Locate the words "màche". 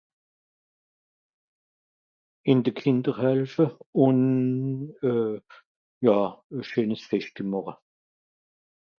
7.51-7.73